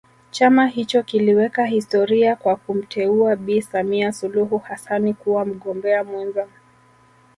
[0.31, 6.47] Chama hicho kiliweka historia kwa kumteua Bi Samia Suluhu Hassani kuwa mgombea mwenza